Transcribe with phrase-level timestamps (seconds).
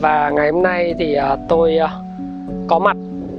[0.00, 1.90] Và ngày hôm nay thì à, tôi à,
[2.66, 2.96] có mặt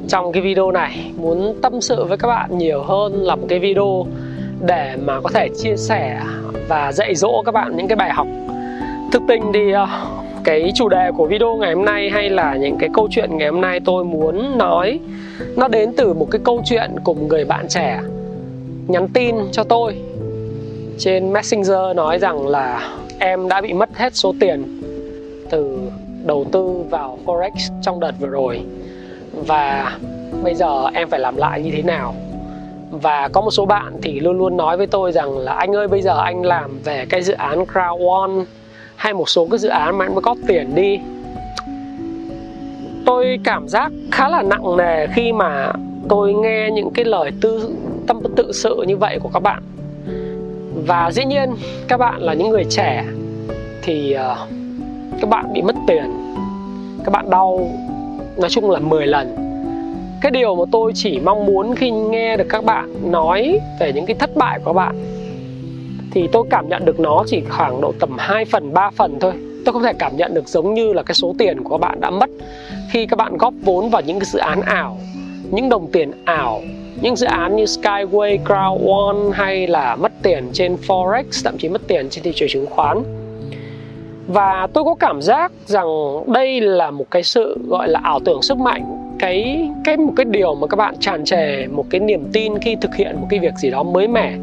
[0.08, 1.12] trong cái video này.
[1.18, 4.06] Muốn tâm sự với các bạn nhiều hơn là một cái video
[4.68, 6.22] để mà có thể chia sẻ
[6.68, 8.28] và dạy dỗ các bạn những cái bài học.
[9.12, 9.88] Thực tình thì à,
[10.44, 13.50] cái chủ đề của video ngày hôm nay hay là những cái câu chuyện ngày
[13.50, 15.00] hôm nay tôi muốn nói,
[15.56, 18.00] nó đến từ một cái câu chuyện của một người bạn trẻ
[18.88, 19.96] nhắn tin cho tôi.
[20.98, 24.82] Trên messenger nói rằng là, em đã bị mất hết số tiền
[25.50, 25.78] từ
[26.30, 28.62] đầu tư vào forex trong đợt vừa rồi.
[29.34, 29.98] Và
[30.44, 32.16] bây giờ em phải làm lại như thế nào?
[32.92, 35.88] Và có một số bạn thì luôn luôn nói với tôi rằng là anh ơi
[35.88, 38.46] bây giờ anh làm về cái dự án crowd one
[38.96, 41.00] hay một số cái dự án mà anh mới có tiền đi.
[43.06, 45.74] Tôi cảm giác khá là nặng nề khi mà
[46.10, 47.76] tôi nghe những cái lời tư
[48.08, 49.64] tâm tự sự như vậy của các bạn.
[50.88, 51.50] Và dĩ nhiên
[51.88, 53.06] các bạn là những người trẻ
[53.84, 54.38] thì uh,
[55.22, 56.19] các bạn bị mất tiền
[57.06, 57.70] các bạn đau
[58.38, 59.36] nói chung là 10 lần.
[60.22, 64.06] Cái điều mà tôi chỉ mong muốn khi nghe được các bạn nói về những
[64.06, 64.96] cái thất bại của bạn
[66.12, 69.34] thì tôi cảm nhận được nó chỉ khoảng độ tầm 2 phần 3 phần thôi.
[69.66, 72.02] Tôi không thể cảm nhận được giống như là cái số tiền của các bạn
[72.02, 72.30] đã mất
[72.92, 74.98] khi các bạn góp vốn vào những cái dự án ảo
[75.52, 76.62] những đồng tiền ảo
[77.02, 81.70] những dự án như Skyway, Crown One hay là mất tiền trên Forex, thậm chí
[81.70, 83.04] mất tiền trên thị trường chứng khoán
[84.30, 85.88] và tôi có cảm giác rằng
[86.34, 90.26] đây là một cái sự gọi là ảo tưởng sức mạnh, cái cái một cái
[90.26, 93.40] điều mà các bạn tràn trề, một cái niềm tin khi thực hiện một cái
[93.40, 94.34] việc gì đó mới mẻ.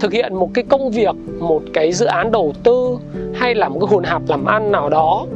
[0.00, 2.98] Thực hiện một cái công việc, một cái dự án đầu tư
[3.34, 5.26] hay là một cái hồn hạp làm ăn nào đó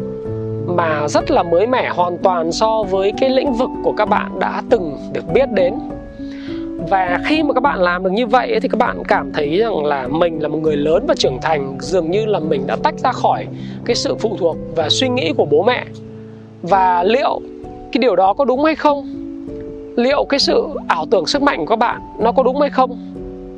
[0.66, 4.38] mà rất là mới mẻ hoàn toàn so với cái lĩnh vực của các bạn
[4.38, 5.74] đã từng được biết đến
[6.88, 9.84] và khi mà các bạn làm được như vậy thì các bạn cảm thấy rằng
[9.84, 12.98] là mình là một người lớn và trưởng thành, dường như là mình đã tách
[12.98, 13.46] ra khỏi
[13.84, 15.84] cái sự phụ thuộc và suy nghĩ của bố mẹ.
[16.62, 17.40] Và liệu
[17.92, 19.14] cái điều đó có đúng hay không?
[19.96, 22.98] Liệu cái sự ảo tưởng sức mạnh của các bạn nó có đúng hay không?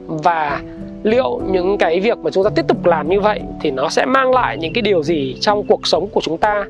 [0.07, 0.63] Và
[1.03, 4.07] liệu những cái việc mà chúng ta tiếp tục làm như vậy thì nó sẽ
[4.07, 6.65] mang lại những cái điều gì trong cuộc sống của chúng ta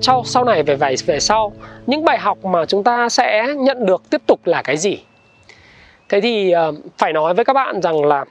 [0.00, 1.52] sau sau này, về về về sau?
[1.86, 4.98] Những bài học mà chúng ta sẽ nhận được tiếp tục là cái gì?
[6.08, 8.24] Thế thì uh, phải nói với các bạn rằng là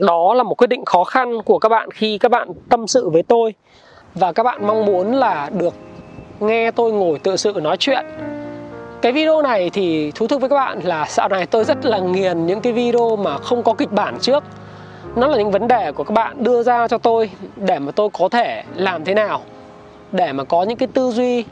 [0.00, 3.10] đó là một quyết định khó khăn của các bạn khi các bạn tâm sự
[3.10, 3.54] với tôi.
[4.14, 5.74] Và các bạn mong muốn là được
[6.40, 8.06] nghe tôi ngồi tự sự nói chuyện.
[9.02, 11.98] Cái video này thì thú thực với các bạn là dạo này tôi rất là
[11.98, 14.44] nghiền những cái video mà không có kịch bản trước.
[15.16, 18.08] Nó là những vấn đề của các bạn đưa ra cho tôi để mà tôi
[18.12, 19.40] có thể làm thế nào
[20.12, 21.44] để mà có những cái tư duy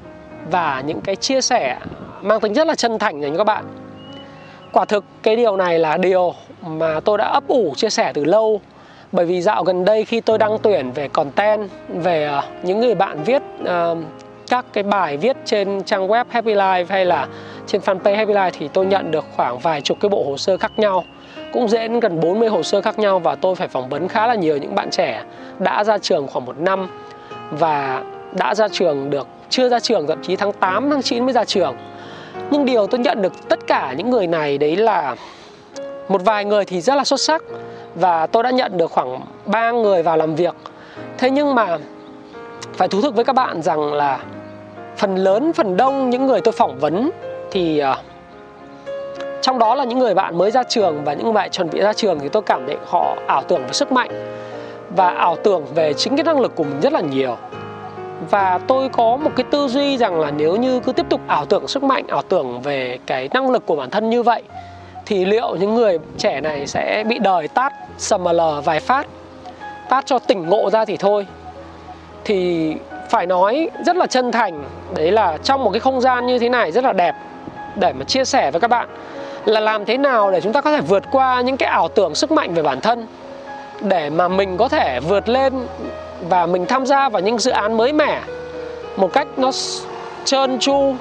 [0.50, 1.78] và những cái chia sẻ
[2.22, 3.64] mang tính rất là chân thành dành cho các bạn
[4.72, 6.34] quả thực cái điều này là điều
[6.66, 8.60] mà tôi đã ấp ủ chia sẻ từ lâu.
[9.12, 12.94] Bởi vì dạo gần đây khi tôi đăng tuyển về content về ờ, những người
[12.94, 13.98] bạn viết uh,
[14.48, 17.26] các cái bài viết trên trang web Happy Life hay là
[17.66, 20.56] trên fanpage Happy Life thì tôi nhận được khoảng vài chục cái bộ hồ sơ
[20.56, 21.04] khác nhau.
[21.52, 24.26] Cũng dễ đến gần 40 hồ sơ khác nhau và tôi phải phỏng vấn khá
[24.26, 25.22] là nhiều những bạn trẻ
[25.58, 26.88] đã ra trường khoảng một năm
[27.50, 28.02] và
[28.32, 31.44] đã ra trường được chưa ra trường thậm chí tháng 8 tháng 9 mới ra
[31.44, 31.76] trường
[32.52, 35.14] nhưng điều tôi nhận được tất cả những người này đấy là
[36.08, 37.42] một vài người thì rất là xuất sắc.
[37.94, 40.54] Và tôi đã nhận được khoảng 3 người vào làm việc.
[41.18, 41.78] Thế nhưng mà
[42.74, 44.18] phải thú thực với các bạn rằng là
[44.96, 47.10] phần lớn phần đông những người tôi phỏng vấn
[47.50, 47.98] thì uh,
[49.42, 51.92] trong đó là những người bạn mới ra trường và những bạn chuẩn bị ra
[51.92, 54.10] trường thì tôi cảm thấy họ ảo tưởng về sức mạnh
[54.96, 57.36] và ảo tưởng về chính cái năng lực của mình rất là nhiều
[58.30, 61.44] và tôi có một cái tư duy rằng là nếu như cứ tiếp tục ảo
[61.44, 64.42] tưởng sức mạnh, ảo tưởng về cái năng lực của bản thân như vậy,
[65.06, 69.06] thì liệu những người trẻ này sẽ bị đời tát sầm lờ vài phát,
[69.88, 71.26] tát cho tỉnh ngộ ra thì thôi.
[72.24, 72.72] Thì
[73.10, 74.64] phải nói rất là chân thành,
[74.94, 77.14] đấy là trong một cái không gian như thế này rất là đẹp
[77.76, 78.88] để mà chia sẻ với các bạn
[79.44, 82.14] là làm thế nào để chúng ta có thể vượt qua những cái ảo tưởng
[82.14, 83.06] sức mạnh về bản thân
[83.80, 85.52] để mà mình có thể vượt lên
[86.28, 88.20] và mình tham gia vào những dự án mới mẻ
[88.96, 89.50] một cách nó
[90.24, 90.94] trơn tru,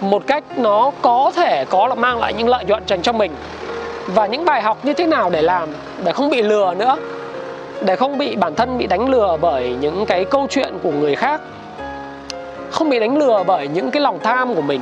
[0.00, 3.32] một cách nó có thể có là mang lại những lợi nhuận dành cho mình.
[4.06, 5.68] Và những bài học như thế nào để làm
[6.04, 6.96] để không bị lừa nữa,
[7.80, 11.16] để không bị bản thân bị đánh lừa bởi những cái câu chuyện của người
[11.16, 11.40] khác,
[12.70, 14.80] không bị đánh lừa bởi những cái lòng tham của mình.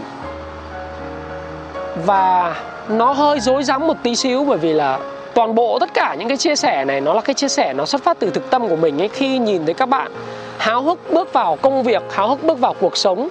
[2.07, 2.55] Và
[2.89, 4.99] nó hơi dối rắm một tí xíu bởi vì là
[5.35, 7.87] toàn bộ tất cả những cái chia sẻ này, nó là cái chia sẻ nó
[7.87, 10.13] xuất phát từ thực tâm của mình ấy, khi nhìn thấy các bạn
[10.59, 13.29] háo hức bước vào công việc, háo hức bước vào cuộc sống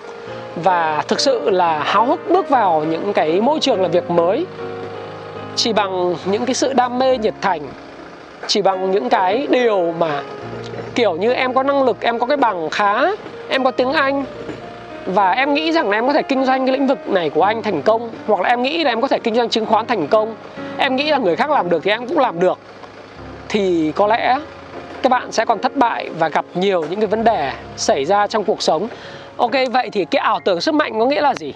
[0.56, 4.46] và thực sự là háo hức bước vào những cái môi trường làm việc mới.
[5.56, 7.62] Chỉ bằng những cái sự đam mê nhiệt thành,
[8.48, 10.22] chỉ bằng những cái điều mà
[10.96, 13.02] kiểu như em có năng lực, em có cái bằng khá,
[13.50, 14.26] em có tiếng anh
[15.14, 17.44] và em nghĩ rằng là em có thể kinh doanh cái lĩnh vực này của
[17.44, 19.86] anh thành công, hoặc là em nghĩ là em có thể kinh doanh chứng khoán
[19.86, 20.36] thành công.
[20.78, 22.60] Em nghĩ là người khác làm được thì em cũng làm được.
[23.50, 24.40] Thì có lẽ
[25.02, 28.28] các bạn sẽ còn thất bại và gặp nhiều những cái vấn đề xảy ra
[28.28, 28.88] trong cuộc sống.
[29.38, 31.54] Ok, vậy thì cái ảo tưởng sức mạnh có nghĩa là gì?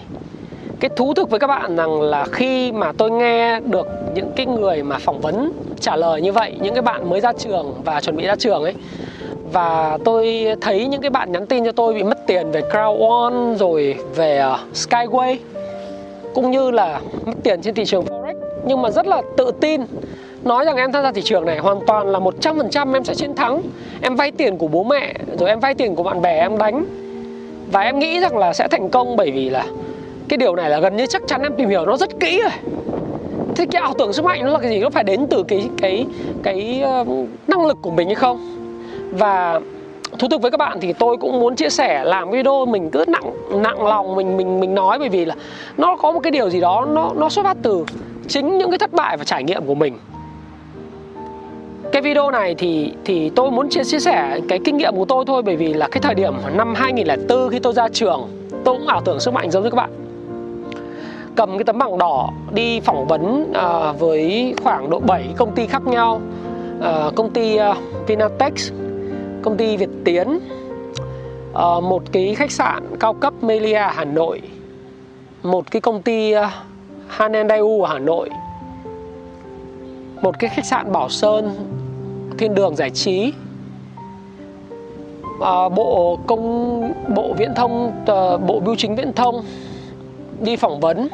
[0.80, 4.46] Cái thú thực với các bạn rằng là khi mà tôi nghe được những cái
[4.46, 8.00] người mà phỏng vấn trả lời như vậy, những cái bạn mới ra trường và
[8.00, 8.74] chuẩn bị ra trường ấy
[9.54, 13.08] và tôi thấy những cái bạn nhắn tin cho tôi bị mất tiền về Crown
[13.08, 15.36] One rồi về ờ, Skyway
[16.34, 18.34] cũng như là mất tiền trên thị trường Forex.
[18.66, 19.80] Nhưng mà rất là tự tin.
[20.44, 23.34] Nói rằng em tham gia thị trường này hoàn toàn là 100% em sẽ chiến
[23.34, 23.62] thắng.
[24.02, 26.84] Em vay tiền của bố mẹ rồi em vay tiền của bạn bè em đánh.
[27.72, 29.66] Và em nghĩ rằng là sẽ thành công bởi vì là
[30.28, 32.52] cái điều này là gần như chắc chắn em tìm hiểu nó rất kỹ rồi.
[33.56, 34.78] Thế cái ảo tưởng sức mạnh nó là cái gì?
[34.78, 36.06] Nó phải đến từ cái cái
[36.42, 37.08] cái uh,
[37.48, 38.53] năng lực của mình hay không?
[39.18, 39.60] Và
[40.18, 43.04] thú thực với các bạn thì tôi cũng muốn chia sẻ làm video mình cứ
[43.08, 43.32] nặng
[43.62, 45.34] nặng lòng mình mình mình nói bởi vì là
[45.76, 47.84] nó có một cái điều gì đó nó nó xuất phát từ
[48.28, 49.98] chính những cái thất bại và trải nghiệm của mình.
[51.92, 55.24] Cái video này thì thì tôi muốn chia, chia sẻ cái kinh nghiệm của tôi
[55.26, 58.28] thôi bởi vì là cái thời điểm năm 2004 khi tôi ra trường
[58.64, 59.90] tôi cũng ảo tưởng sức mạnh giống như các bạn.
[61.36, 65.66] Cầm cái tấm bằng đỏ đi phỏng vấn uh, với khoảng độ 7 công ty
[65.66, 66.20] khác nhau
[66.78, 67.76] uh, công ty à, uh,
[68.06, 68.72] Vinatex
[69.44, 70.40] công ty Việt Tiến
[71.52, 74.42] uh, một cái khách sạn cao cấp Melia Hà Nội
[75.42, 76.50] một cái công ty ờ, uh,
[77.08, 78.30] Hanendayu ở Hà Nội
[80.22, 81.54] một cái khách sạn Bảo Sơn
[82.38, 83.32] Thiên Đường Giải Trí
[85.40, 87.92] ờ, bộ công bộ viễn thông
[88.46, 89.44] bộ bưu chính viễn thông
[90.40, 91.08] đi phỏng vấn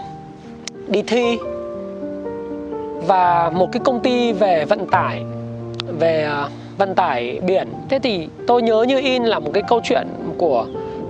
[0.88, 1.38] đi thi
[3.06, 5.22] và một cái công ty về vận tải
[5.98, 7.68] về uh, vận tải biển.
[7.88, 10.06] Thế thì tôi nhớ như in là một cái câu chuyện
[10.38, 10.66] của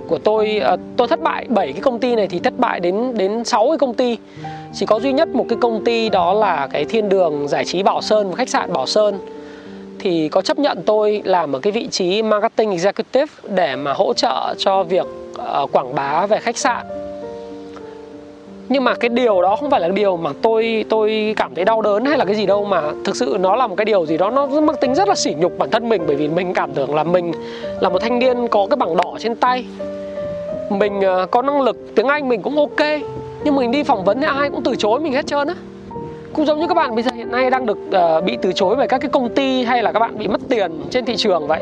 [0.07, 3.17] của tôi uh, tôi thất bại 7 cái công ty này thì thất bại đến
[3.17, 4.17] đến 6 cái công ty.
[4.73, 7.83] Chỉ có duy nhất một cái công ty đó là cái thiên đường giải trí
[7.83, 9.19] Bảo Sơn một khách sạn Bảo Sơn.
[9.99, 14.13] Thì có chấp nhận tôi làm ở cái vị trí marketing executive để mà hỗ
[14.13, 15.05] trợ cho việc
[15.63, 17.00] uh, quảng bá về khách sạn
[18.71, 21.81] nhưng mà cái điều đó không phải là điều mà tôi tôi cảm thấy đau
[21.81, 24.17] đớn hay là cái gì đâu mà thực sự nó là một cái điều gì
[24.17, 26.03] đó nó mang tính rất là sỉ nhục bản thân mình.
[26.07, 27.31] Bởi vì mình cảm tưởng là mình
[27.79, 29.65] là một thanh niên có cái bằng đỏ trên tay.
[30.69, 32.87] Mình ờ, có năng lực tiếng anh mình cũng ok
[33.43, 35.55] nhưng mình đi phỏng vấn thì ai cũng từ chối mình hết trơn á.
[36.33, 37.77] Cũng giống như các bạn bây giờ hiện nay đang được
[38.17, 40.41] uh, bị từ chối bởi các cái công ty hay là các bạn bị mất
[40.49, 41.61] tiền trên thị trường vậy.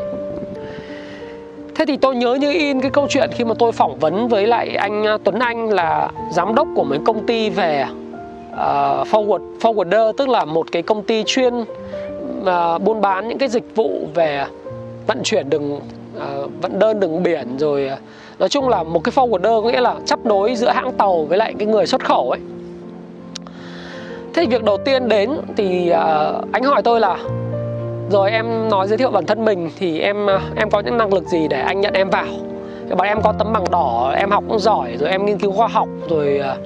[1.80, 4.46] Thế thì tôi nhớ như in cái câu chuyện khi mà tôi phỏng vấn với
[4.46, 7.84] lại anh à, Tuấn Anh là giám đốc của một công ty về
[8.52, 8.56] uh,
[9.10, 13.76] forward forwarder tức là một cái công ty chuyên uh, buôn bán những cái dịch
[13.76, 14.44] vụ về
[15.06, 17.90] vận chuyển đường uh, vận đơn đường biển rồi
[18.38, 21.38] nói chung là một cái forwarder có nghĩa là chấp nối giữa hãng tàu với
[21.38, 22.40] lại cái người xuất khẩu ấy.
[24.34, 27.18] Thế thì việc đầu tiên đến thì uh, anh hỏi tôi là
[28.10, 31.14] rồi em nói giới thiệu bản thân mình thì em à, em có những năng
[31.14, 32.26] lực gì để anh nhận em vào?
[32.88, 35.52] Thì bảo em có tấm bằng đỏ, em học cũng giỏi, rồi em nghiên cứu
[35.52, 36.56] khoa học, rồi à,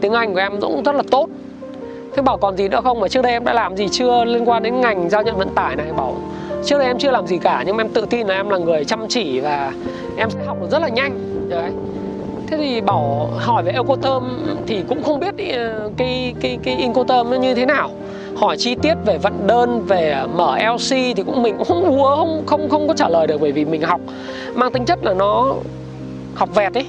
[0.00, 1.28] tiếng anh của em cũng rất là tốt.
[2.16, 3.00] Thế bảo còn gì nữa không?
[3.00, 5.48] Mà trước đây em đã làm gì chưa liên quan đến ngành giao nhận vận
[5.54, 5.86] tải này?
[5.96, 6.16] Bảo,
[6.64, 8.84] trước đây em chưa làm gì cả, nhưng em tự tin là em là người
[8.84, 9.72] chăm chỉ và
[10.16, 11.18] em sẽ học được rất là nhanh.
[11.48, 11.70] Đấy.
[12.46, 14.24] Thế thì bảo hỏi về Ecoterm
[14.66, 15.58] thì cũng không biết cái
[15.96, 17.90] cái cái cái Incoterm nó như thế nào
[18.36, 22.16] hỏi chi tiết về vận đơn, về mở LC thì cũng mình cũng không ua
[22.16, 24.00] không không không có trả lời được bởi vì mình học
[24.54, 25.54] mang tính chất là nó
[26.34, 26.86] học vẹt ấy.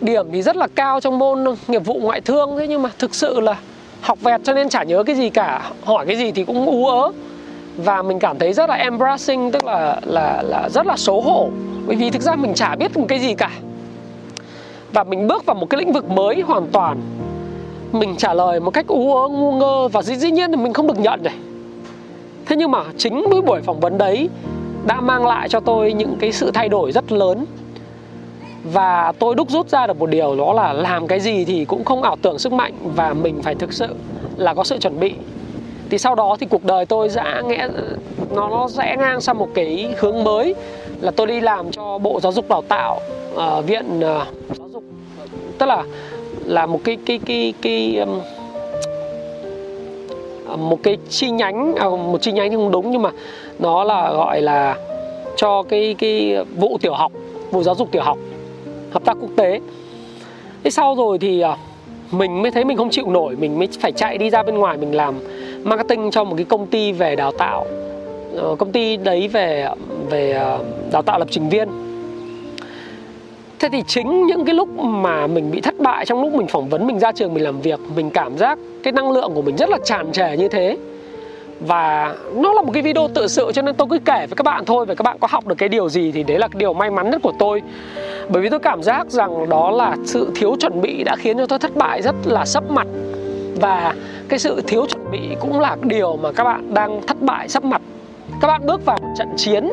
[0.00, 3.14] Điểm thì rất là cao trong môn nghiệp vụ ngoại thương thế nhưng mà thực
[3.14, 3.56] sự là
[4.00, 5.70] học vẹt cho nên chả nhớ cái gì cả.
[5.84, 7.10] Hỏi cái gì thì cũng ú ớ
[7.76, 11.48] và mình cảm thấy rất là embarrassing, tức là là là rất là xấu hổ.
[11.86, 13.50] Bởi vì thực ra mình chả biết một cái gì cả.
[14.92, 17.00] Và mình bước vào một cái lĩnh vực mới hoàn toàn
[17.92, 20.72] mình trả lời một cách ú ớ ngu ngơ và dĩ, dĩ nhiên thì mình
[20.72, 21.34] không được nhận này
[22.46, 24.28] thế nhưng mà chính với buổi phỏng vấn đấy
[24.86, 27.46] đã mang lại cho tôi những cái sự thay đổi rất lớn.
[28.64, 31.84] Và tôi đúc rút ra được một điều đó là làm cái gì thì cũng
[31.84, 33.86] không ảo tưởng sức mạnh và mình phải thực sự
[34.36, 35.14] là có sự chuẩn bị.
[35.90, 37.68] Thì sau đó thì cuộc đời tôi đã nghe
[38.30, 40.54] nó nó rẽ ngang sang một cái hướng mới
[41.00, 43.00] là tôi đi làm cho bộ giáo dục đào tạo
[43.34, 44.02] uh, viện uh,
[44.58, 44.82] giáo dục
[45.58, 45.84] tức là
[46.44, 48.20] là một cái cái cái cái um,
[50.56, 53.10] một cái chi nhánh à, một chi nhánh thì không đúng nhưng mà
[53.58, 54.76] nó là gọi là
[55.36, 57.12] cho cái cái vụ tiểu học
[57.50, 58.18] vụ giáo dục tiểu học
[58.90, 59.60] hợp tác quốc tế.
[60.64, 61.56] Thế sau rồi thì à,
[62.10, 64.76] mình mới thấy mình không chịu nổi mình mới phải chạy đi ra bên ngoài
[64.76, 65.14] mình làm
[65.62, 67.66] marketing cho một cái công ty về đào tạo
[68.36, 69.68] ờ, công ty đấy về
[70.10, 70.58] về ờ,
[70.92, 71.87] đào tạo lập trình viên
[73.58, 76.68] thế thì chính những cái lúc mà mình bị thất bại trong lúc mình phỏng
[76.68, 79.56] vấn, mình ra trường, mình làm việc, mình cảm giác cái năng lượng của mình
[79.56, 80.76] rất là tràn trề như thế.
[81.60, 84.42] Và nó là một cái video tự sự cho nên tôi cứ kể với các
[84.42, 86.58] bạn thôi, và các bạn có học được cái điều gì thì đấy là cái
[86.60, 87.62] điều may mắn nhất của tôi.
[88.28, 91.46] Bởi vì tôi cảm giác rằng đó là sự thiếu chuẩn bị đã khiến cho
[91.46, 92.86] tôi thất bại rất là sấp mặt.
[93.60, 93.94] Và
[94.28, 97.64] cái sự thiếu chuẩn bị cũng là điều mà các bạn đang thất bại sấp
[97.64, 97.82] mặt.
[98.40, 99.68] Các bạn bước vào một trận chiến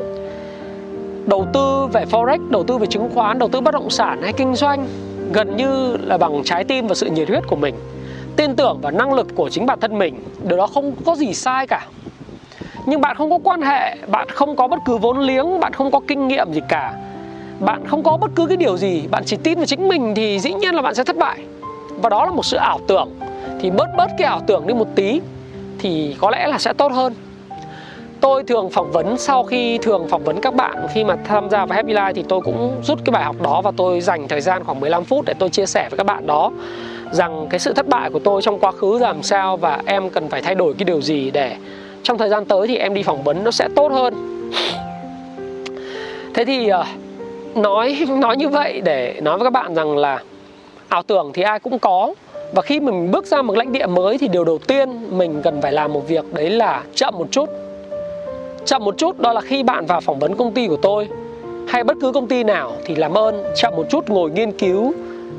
[1.27, 4.33] đầu tư về forex, đầu tư về chứng khoán, đầu tư bất động sản hay
[4.33, 4.87] kinh doanh
[5.33, 7.75] gần như là bằng trái tim và sự nhiệt huyết của mình.
[8.35, 11.33] Tin tưởng vào năng lực của chính bản thân mình, điều đó không có gì
[11.33, 11.87] sai cả.
[12.85, 15.91] Nhưng bạn không có quan hệ, bạn không có bất cứ vốn liếng, bạn không
[15.91, 16.93] có kinh nghiệm gì cả.
[17.59, 20.39] Bạn không có bất cứ cái điều gì, bạn chỉ tin vào chính mình thì
[20.39, 21.39] dĩ nhiên là bạn sẽ thất bại.
[22.01, 23.09] Và đó là một sự ảo tưởng.
[23.61, 25.21] Thì bớt bớt cái ảo tưởng đi một tí
[25.79, 27.13] thì có lẽ là sẽ tốt hơn
[28.21, 30.87] tôi thường phỏng vấn sau khi thường phỏng vấn các bạn.
[30.93, 33.61] Khi mà tham gia vào Happy Life thì tôi cũng rút cái bài học đó
[33.61, 36.27] và tôi dành thời gian khoảng 15 phút để tôi chia sẻ với các bạn
[36.27, 36.51] đó
[37.11, 40.29] rằng cái sự thất bại của tôi trong quá khứ làm sao và em cần
[40.29, 41.55] phải thay đổi cái điều gì để
[42.03, 44.13] trong thời gian tới thì em đi phỏng vấn nó sẽ tốt hơn.
[46.33, 46.85] Thế thì ờ,
[47.55, 50.19] nói nói như vậy để nói với các bạn rằng là
[50.89, 52.13] ảo tưởng thì ai cũng có
[52.53, 55.61] và khi mình bước ra một lãnh địa mới thì điều đầu tiên mình cần
[55.61, 57.49] phải làm một việc đấy là chậm một chút
[58.65, 61.07] chậm một chút, đó là khi bạn vào phỏng vấn công ty của tôi.
[61.67, 64.93] Hay bất cứ công ty nào thì làm ơn, chậm một chút ngồi nghiên cứu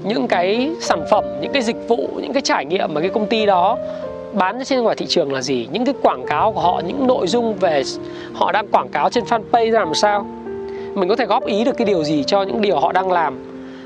[0.05, 3.27] những cái sản phẩm, những cái dịch vụ, những cái trải nghiệm mà cái công
[3.27, 3.79] ty đó.
[4.33, 5.69] Bán trên ngoài thị trường là gì?
[5.73, 7.83] Những cái quảng cáo của họ, những nội dung về
[8.35, 10.27] họ đang quảng cáo trên fanpage ra làm sao?
[10.95, 13.39] Mình có thể góp ý được cái điều gì cho những điều họ đang làm?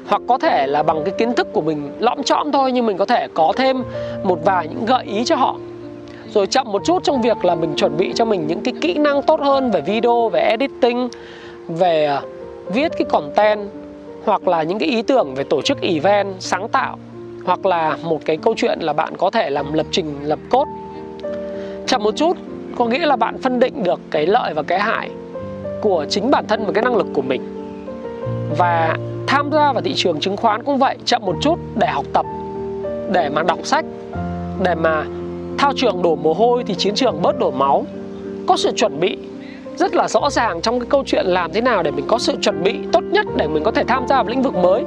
[0.09, 2.97] Hoặc có thể là bằng cái kiến thức của mình lõm chõm thôi, nhưng mình
[2.97, 3.83] có thể có thêm
[4.23, 5.57] một vài những gợi ý cho họ
[6.35, 8.95] rồi chậm một chút trong việc là mình chuẩn bị cho mình những cái kỹ
[8.95, 11.09] năng tốt hơn về video, về editing,
[11.69, 12.23] về à,
[12.67, 13.61] viết cái content,
[14.25, 16.99] hoặc là những cái ý tưởng về tổ chức event sáng tạo,
[17.45, 20.71] hoặc là một cái câu chuyện là bạn có thể làm lập trình, lập code.
[21.87, 22.37] Chậm một chút
[22.77, 25.11] có nghĩa là bạn phân định được cái lợi và cái hại
[25.81, 27.43] của chính bản thân và cái năng lực của mình.
[28.59, 28.97] Và
[29.27, 32.27] tham gia vào thị trường chứng khoán cũng vậy, chậm một chút để học tập,
[33.13, 33.85] để mà đọc sách,
[34.63, 35.05] để mà
[35.61, 37.85] thao trường đổ mồ hôi thì chiến trường bớt đổ máu.
[38.47, 39.19] Có sự chuẩn bị
[39.77, 42.37] rất là rõ ràng trong cái câu chuyện làm thế nào để mình có sự
[42.41, 44.85] chuẩn bị tốt nhất để mình có thể tham gia vào lĩnh vực mới.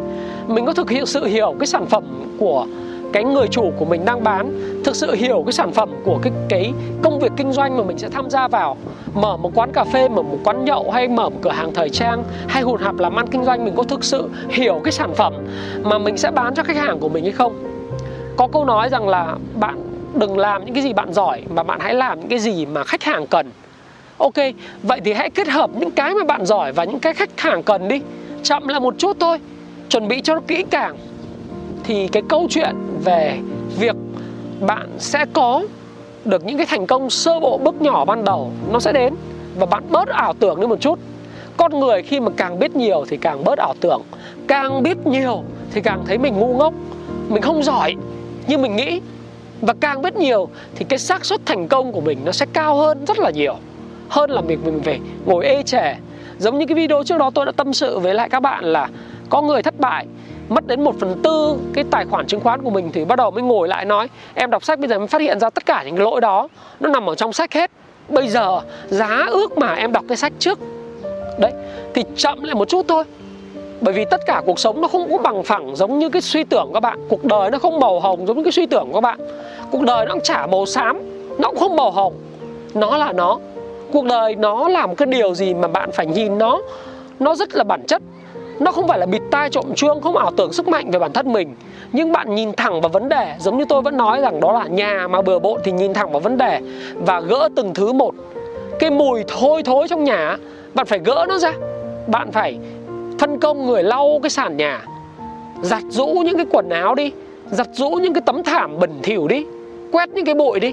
[0.47, 2.03] Mình có thực hiện sự hiểu cái sản phẩm
[2.39, 2.65] của
[3.13, 4.53] cái người chủ của mình đang bán,
[4.85, 7.97] thực sự hiểu cái sản phẩm của cái cái công việc kinh doanh mà mình
[7.97, 8.77] sẽ tham gia vào.
[9.13, 11.89] Mở một quán cà phê, mở một quán nhậu hay mở một cửa hàng thời
[11.89, 15.13] trang hay hụt hạp làm ăn kinh doanh, mình có thực sự hiểu cái sản
[15.13, 15.33] phẩm
[15.83, 17.53] mà mình sẽ bán cho khách hàng của mình hay không?
[18.37, 21.79] Có câu nói rằng là bạn đừng làm những cái gì bạn giỏi mà bạn
[21.79, 23.51] hãy làm những cái gì mà khách hàng cần.
[24.17, 24.33] Ok,
[24.83, 27.63] vậy thì hãy kết hợp những cái mà bạn giỏi và những cái khách hàng
[27.63, 28.01] cần đi.
[28.43, 29.39] Chậm là một chút thôi,
[29.89, 30.97] chuẩn bị cho nó kỹ càng.
[31.83, 33.39] Thì cái câu chuyện về
[33.79, 33.95] việc
[34.59, 35.63] bạn sẽ có
[36.25, 39.13] được những cái thành công sơ bộ bước nhỏ ban đầu, nó sẽ đến.
[39.55, 40.99] Và bạn bớt ảo tưởng đi một chút.
[41.57, 44.01] Con người khi mà càng biết nhiều thì càng bớt ảo tưởng.
[44.47, 46.73] Càng biết nhiều thì càng thấy mình ngu ngốc.
[47.29, 47.95] Mình không giỏi
[48.47, 49.01] như mình nghĩ
[49.65, 52.75] và càng biết nhiều thì cái xác suất thành công của mình nó sẽ cao
[52.75, 53.55] hơn rất là nhiều,
[54.09, 55.95] hơn là mình mình phải ngồi ê chề.
[56.39, 58.89] Giống như cái video trước đó tôi đã tâm sự với lại các bạn là
[59.29, 60.05] có người thất bại,
[60.49, 63.31] mất đến 1 phần tư cái tài khoản chứng khoán của mình thì bắt đầu
[63.31, 65.83] mới ngồi lại nói, em đọc sách bây giờ mới phát hiện ra tất cả
[65.83, 66.47] những cái lỗi đó,
[66.79, 67.71] nó nằm ở trong sách hết.
[68.09, 70.59] Bây giờ giá ước mà em đọc cái sách trước.
[71.39, 71.51] Đấy,
[71.93, 73.03] thì chậm lại một chút thôi.
[73.81, 76.43] Bởi vì tất cả cuộc sống nó không có bằng phẳng giống như cái suy
[76.43, 76.99] tưởng của các bạn.
[77.09, 79.19] Cuộc đời nó không màu hồng giống như cái suy tưởng của các bạn
[79.73, 80.99] cuộc đời nó cũng chả màu xám,
[81.37, 82.13] nó cũng không màu hồng.
[82.73, 83.37] Nó là nó.
[83.93, 86.61] Cuộc đời nó làm cái điều gì mà bạn phải nhìn nó.
[87.19, 88.01] Nó rất là bản chất.
[88.59, 91.13] Nó không phải là bịt tai trộm chuông, không ảo tưởng sức mạnh về bản
[91.13, 91.55] thân mình.
[91.91, 93.35] Nhưng bạn nhìn thẳng vào vấn đề.
[93.39, 96.11] Giống như tôi vẫn nói rằng đó là nhà mà bừa bộn thì nhìn thẳng
[96.11, 96.59] vào vấn đề
[96.95, 98.15] và gỡ từng thứ một.
[98.79, 100.37] Cái mùi thôi thối trong nhà,
[100.73, 101.53] bạn phải gỡ nó ra.
[102.07, 102.57] Bạn phải
[103.19, 104.81] phân công người lau cái sàn nhà.
[105.61, 107.11] Giặt rũ những cái quần áo đi.
[107.51, 109.45] Giặt rũ những cái tấm thảm bẩn thỉu đi
[109.93, 110.71] quét những cái bụi đi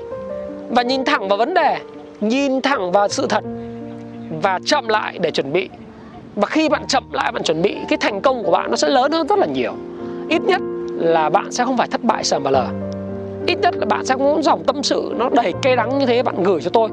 [0.71, 1.79] và nhìn thẳng vào vấn đề,
[2.21, 3.45] nhìn thẳng vào sự thật
[4.43, 5.69] và chậm lại để chuẩn bị.
[6.35, 8.89] Và khi bạn chậm lại, bạn chuẩn bị, cái thành công của bạn nó sẽ
[8.89, 9.73] lớn hơn rất là nhiều.
[10.29, 10.61] Ít nhất
[10.97, 12.67] là bạn sẽ không phải thất bại sờm và lờ.
[13.47, 16.23] Ít nhất là bạn sẽ có dòng tâm sự nó đầy cay đắng như thế
[16.23, 16.89] bạn gửi cho tôi.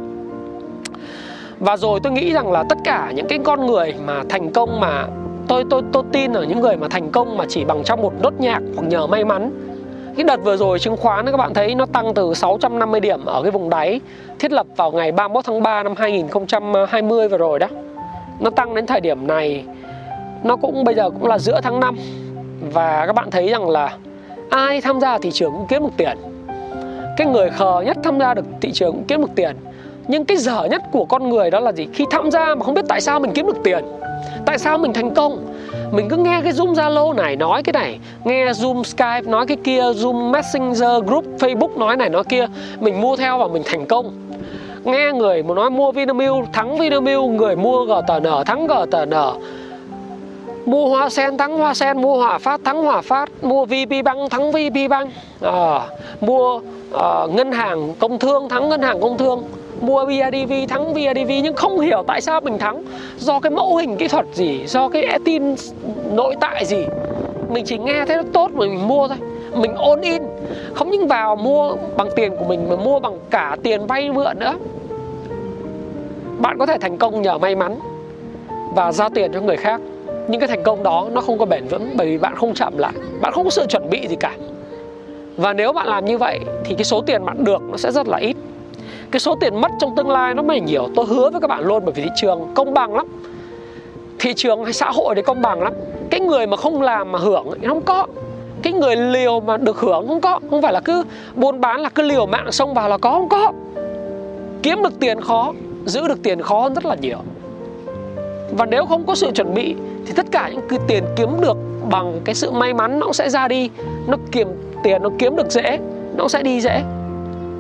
[1.60, 4.80] Và rồi tôi nghĩ rằng là tất cả những cái con người mà thành công
[4.80, 5.08] mà,
[5.48, 8.14] tôi tôi tôi tin ở những người mà thành công mà chỉ bằng trong một
[8.22, 9.52] nốt nhạc hoặc nhờ may mắn
[10.18, 13.42] cái đợt vừa rồi chứng khoán các bạn thấy nó tăng từ 650 điểm ở
[13.42, 14.02] cái vùng đáy,
[14.40, 17.68] thiết lập vào ngày 31 tháng 3 năm 2020 vừa rồi đó.
[18.40, 19.64] Nó tăng đến thời điểm này,
[20.44, 21.98] nó cũng bây giờ cũng là giữa tháng 5
[22.74, 23.94] và các bạn thấy rằng là
[24.50, 26.18] ai tham gia thị trường cũng kiếm được tiền.
[27.18, 29.56] Cái người khờ nhất tham gia được thị trường cũng kiếm được tiền.
[30.08, 31.88] Nhưng cái dở nhất của con người đó là gì?
[31.94, 33.86] Khi tham gia mà không biết tại sao mình kiếm được tiền,
[34.46, 35.57] tại sao mình thành công
[35.92, 39.58] mình cứ nghe cái zoom zalo này nói cái này nghe zoom skype nói cái
[39.64, 42.48] kia zoom messenger group facebook nói này nói kia
[42.80, 44.12] mình mua theo và mình thành công.
[44.84, 49.14] Nghe người mà nói mua Vinamilk thắng Vinamilk người mua GTN thắng GTN
[50.66, 54.32] mua hoa sen thắng hoa sen mua hòa phát thắng hòa phát mua vp bank
[54.32, 55.10] thắng vp bank.
[55.42, 55.82] À,
[56.22, 56.62] mua
[56.94, 59.44] à, ngân hàng công thương thắng ngân hàng công thương
[59.82, 62.84] mua BIDV thắng BIDV nhưng không hiểu tại sao mình thắng.
[63.18, 65.56] Do cái mẫu hình kỹ thuật gì, do cái tin
[66.12, 66.86] nội tại gì.
[67.50, 69.18] Mình chỉ nghe thấy nó tốt mà mình mua thôi.
[69.54, 70.24] Mình ôn in.
[70.74, 74.40] Không những vào mua bằng tiền của mình mà mua bằng cả tiền vay mượn
[74.40, 74.54] nữa.
[76.38, 77.80] Bạn có thể thành công nhờ may mắn
[78.76, 79.82] và giao tiền cho người khác.
[80.28, 82.78] Nhưng cái thành công đó nó không có bền vững bởi vì bạn không chậm
[82.78, 82.94] lại.
[83.22, 84.36] Bạn không có sự chuẩn bị gì cả.
[85.38, 88.08] Và nếu bạn làm như vậy thì cái số tiền bạn được nó sẽ rất
[88.08, 88.38] là ít
[89.12, 90.88] cái số tiền mất trong tương lai nó mới nhiều.
[90.96, 93.06] Tôi hứa với các bạn luôn, bởi vì thị trường công bằng lắm.
[94.20, 95.74] Thị trường hay xã hội đấy công bằng lắm.
[96.10, 98.08] Cái người mà không làm mà hưởng nó không có.
[98.62, 100.40] Cái người liều mà được hưởng không có.
[100.50, 101.04] Không phải là cứ
[101.36, 103.52] buôn bán là cứ liều mạng xông vào là có, không có.
[104.64, 105.54] Kiếm được tiền khó,
[105.86, 107.18] giữ được tiền khó hơn rất là nhiều.
[108.58, 111.58] Và nếu không có sự chuẩn bị thì tất cả những cái tiền kiếm được
[111.90, 113.70] bằng cái sự may mắn nó sẽ ra đi.
[114.08, 114.48] Nó kiếm
[114.84, 115.80] tiền, nó kiếm được dễ,
[116.16, 116.82] nó sẽ đi dễ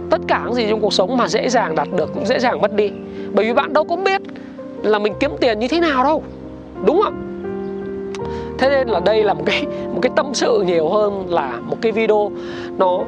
[0.10, 2.62] tất cả những gì trong cuộc sống mà dễ dàng đạt được cũng dễ dàng
[2.62, 2.92] mất đi.
[3.34, 4.22] Bởi vì bạn đâu có biết
[4.84, 6.24] là mình kiếm tiền như thế nào đâu.
[6.86, 7.24] Đúng không?
[8.60, 11.78] Thế nên là đây là một cái một cái tâm sự nhiều hơn là một
[11.82, 12.32] cái video
[12.78, 13.00] nó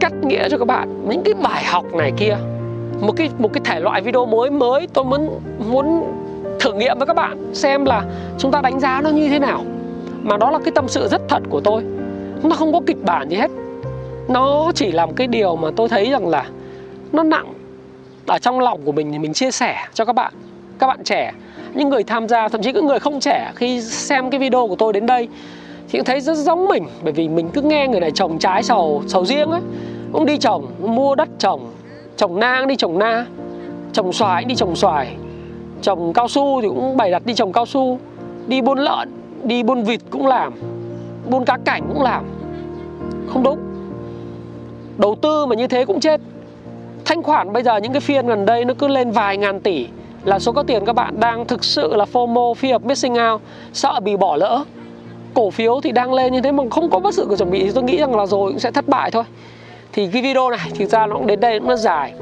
[0.00, 2.36] cắt nghĩa cho các bạn những cái bài học này kia.
[3.00, 6.04] Một cái một cái thể loại video mới mới tôi muốn muốn
[6.60, 8.04] thử nghiệm với các bạn xem là
[8.38, 9.64] chúng ta đánh giá nó như thế nào.
[10.22, 11.82] Mà đó là cái tâm sự rất thật của tôi.
[12.42, 13.50] Nó không có kịch bản gì hết
[14.30, 16.46] nó chỉ là một cái điều mà tôi thấy rằng là
[17.12, 17.52] nó nặng.
[18.26, 20.32] Ở trong lòng của mình thì mình chia sẻ cho các bạn
[20.78, 21.32] các bạn trẻ.
[21.74, 24.76] Những người tham gia, thậm chí những người không trẻ khi xem cái video của
[24.76, 25.28] tôi đến đây
[25.88, 26.86] thì cũng thấy rất giống mình.
[27.02, 29.60] Bởi vì mình cứ nghe người này trồng trái sầu sầu riêng ấy.
[30.12, 31.70] Cũng đi trồng mua đất trồng
[32.16, 33.26] trồng na đi trồng na.
[33.92, 35.16] Trồng xoài đi trồng xoài.
[35.82, 37.98] Trồng cao su thì cũng bày đặt đi trồng cao su.
[38.46, 39.08] Đi buôn lợn,
[39.44, 40.52] đi buôn vịt cũng làm.
[41.30, 42.24] Buôn cá cảnh cũng làm.
[43.28, 43.69] Không đúng
[45.00, 46.20] đầu tư mà như thế cũng chết.
[47.04, 49.86] Thanh khoản bây giờ những cái phiên gần đây nó cứ lên vài ngàn tỷ.
[50.24, 53.40] Là số có tiền các bạn đang thực sự là FOMO, fear of missing out,
[53.72, 54.64] sợ bị bỏ lỡ.
[55.34, 57.62] Cổ phiếu thì đang lên như thế mà không có bất sự của chuẩn bị
[57.62, 59.24] thì tôi nghĩ rằng là rồi cũng sẽ thất bại thôi.
[59.92, 62.12] Thì cái video này thực ra nó cũng đến đây cũng rất dài.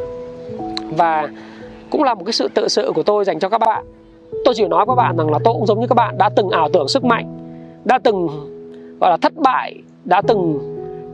[0.96, 1.28] Và
[1.90, 3.84] cũng là một cái sự tự sự của tôi dành cho các bạn.
[4.44, 6.28] Tôi chỉ nói với các bạn rằng là tôi cũng giống như các bạn, đã
[6.28, 7.26] từng ảo tưởng sức mạnh,
[7.84, 8.28] đã từng,
[9.00, 10.58] gọi là thất bại, đã từng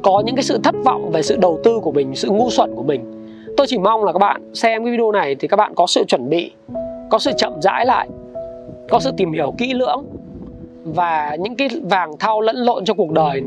[0.05, 2.75] có những cái sự thất vọng về sự đầu tư của mình sự ngu xuẩn
[2.75, 3.01] của mình.
[3.57, 6.05] Tôi chỉ mong là các bạn xem cái video này thì các bạn có sự
[6.05, 6.51] chuẩn bị
[7.11, 8.09] có sự chậm rãi lại
[8.89, 10.05] có sự tìm hiểu kỹ lưỡng
[10.85, 13.43] và những cái vàng thau lẫn lộn trong cuộc đời.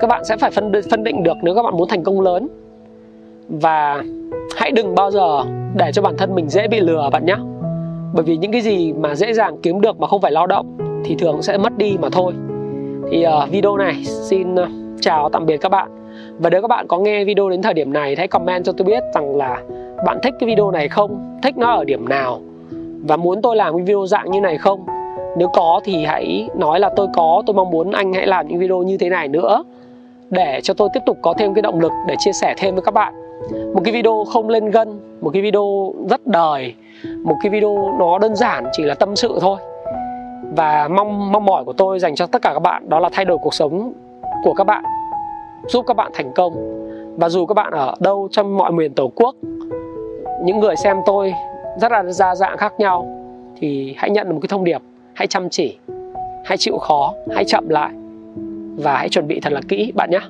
[0.00, 2.48] Các bạn sẽ phải phân phân định được nếu các bạn muốn thành công lớn.
[3.48, 4.02] Và
[4.56, 7.36] hãy đừng bao giờ để cho bản thân mình dễ bị lừa bạn nhé.
[8.14, 10.76] Bởi vì những cái gì mà dễ dàng kiếm được mà không phải lao động
[11.04, 12.32] thì thường sẽ mất đi mà thôi.
[13.10, 15.88] Thì uh, video này xin uh, chào tạm biệt các bạn.
[16.38, 18.84] Và nếu các bạn có nghe video đến thời điểm này hãy comment cho tôi
[18.84, 19.62] biết rằng là
[20.06, 21.38] bạn thích cái video này không?
[21.42, 22.40] Thích nó ở điểm nào?
[23.02, 24.86] Và muốn tôi làm cái video dạng như này không?
[25.36, 28.58] Nếu có thì hãy nói là tôi có, tôi mong muốn anh hãy làm những
[28.58, 29.64] video như thế này nữa.
[30.30, 32.82] Để cho tôi tiếp tục có thêm cái động lực để chia sẻ thêm với
[32.82, 33.14] các bạn.
[33.74, 36.74] Một cái video không lên gân, một cái video rất đời,
[37.24, 39.56] một cái video nó đơn giản chỉ là tâm sự thôi.
[40.56, 43.24] Và mong mong mỏi của tôi dành cho tất cả các bạn đó là thay
[43.24, 43.92] đổi cuộc sống
[44.42, 44.84] của các bạn.
[45.68, 46.78] Giúp các bạn thành công.
[47.16, 49.34] Và dù các bạn ở đâu trong mọi miền tổ quốc,
[50.44, 51.34] những người xem tôi
[51.80, 53.06] rất là đa dạng khác nhau,
[53.60, 54.82] thì hãy nhận được một cái thông điệp.
[55.14, 55.78] Hãy chăm chỉ,
[56.44, 57.90] hãy chịu khó, hãy chậm lại.
[58.76, 60.20] Và hãy chuẩn bị thật là kỹ, bạn nhé.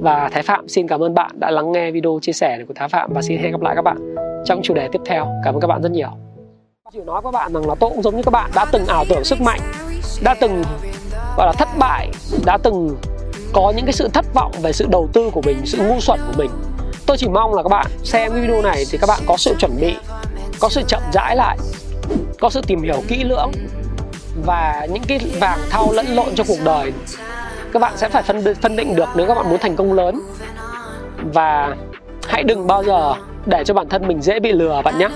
[0.00, 2.88] Và Thái Phạm xin cảm ơn bạn đã lắng nghe video chia sẻ của Thái
[2.88, 5.26] Phạm và xin hẹn gặp lại các bạn trong chủ đề tiếp theo.
[5.44, 6.08] Cảm ơn các bạn rất nhiều.
[6.92, 8.86] Chỉ nói với các bạn rằng là tôi cũng giống như các bạn đã từng
[8.86, 9.60] ảo tưởng sức mạnh,
[10.24, 10.62] đã từng,
[11.36, 12.10] gọi là thất bại,
[12.46, 12.96] đã từng
[13.52, 16.20] có những cái sự thất vọng về sự đầu tư của mình sự ngu xuẩn
[16.26, 16.50] của mình.
[17.06, 19.54] Tôi chỉ mong là các bạn xem cái video này thì các bạn có sự
[19.58, 19.94] chuẩn bị
[20.60, 21.58] có sự chậm rãi lại
[22.40, 23.52] có sự tìm hiểu kỹ lưỡng
[24.46, 26.92] và những cái vàng thau lẫn lộn trong cuộc đời.
[27.72, 30.20] Các bạn sẽ phải phân phân định được nếu các bạn muốn thành công lớn.
[31.32, 31.76] Và
[32.26, 33.14] hãy đừng bao giờ
[33.46, 35.08] để cho bản thân mình dễ bị lừa bạn nhé.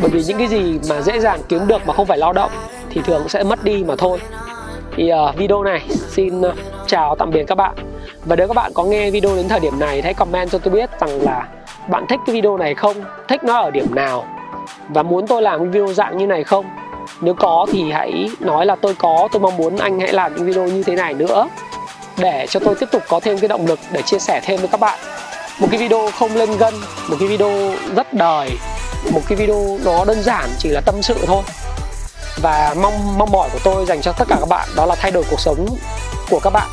[0.00, 2.50] Bởi vì những cái gì mà dễ dàng kiếm được mà không phải lao động
[2.90, 4.18] thì thường sẽ mất đi mà thôi.
[4.96, 6.54] Thì uh, video này xin uh,
[6.86, 7.74] chào tạm biệt các bạn.
[8.24, 10.74] Và nếu các bạn có nghe video đến thời điểm này, hãy comment cho tôi
[10.74, 11.48] biết rằng là
[11.88, 12.96] bạn thích cái video này không?
[13.28, 14.24] Thích nó ở điểm nào?
[14.88, 16.64] Và muốn tôi làm video dạng như này không?
[17.20, 20.46] Nếu có thì hãy nói là tôi có, tôi mong muốn anh hãy làm những
[20.46, 21.48] video như thế này nữa.
[22.18, 24.68] Để cho tôi tiếp tục có thêm cái động lực để chia sẻ thêm với
[24.68, 24.98] các bạn.
[25.60, 26.74] Một cái video không lên gân,
[27.08, 28.50] một cái video rất đời,
[29.12, 31.42] một cái video nó đơn giản chỉ là tâm sự thôi.
[32.42, 35.10] Và mong mong mỏi của tôi dành cho tất cả các bạn đó là thay
[35.10, 35.66] đổi cuộc sống
[36.30, 36.68] của các bạn.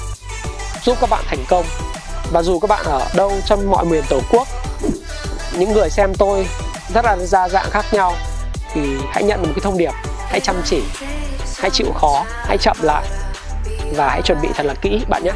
[0.84, 1.66] Giúp các bạn thành công.
[2.32, 4.48] Và dù các bạn ở đâu trong mọi miền tổ quốc,
[5.58, 6.48] những người xem tôi
[6.94, 8.16] rất là đa dạng khác nhau,
[8.74, 9.92] thì hãy nhận một cái thông điệp.
[10.30, 10.84] Hãy chăm chỉ,
[11.58, 13.04] hãy chịu khó, hãy chậm lại
[13.96, 15.32] và hãy chuẩn bị thật là kỹ, bạn nhé.